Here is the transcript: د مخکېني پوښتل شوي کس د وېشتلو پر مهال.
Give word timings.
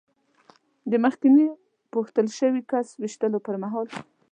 د 0.91 0.93
مخکېني 1.03 1.45
پوښتل 1.93 2.27
شوي 2.39 2.61
کس 2.71 2.87
د 2.93 2.97
وېشتلو 3.01 3.37
پر 3.45 3.55
مهال. 3.63 3.87